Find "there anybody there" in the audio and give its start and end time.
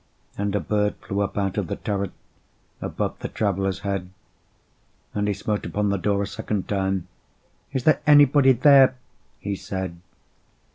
7.83-8.95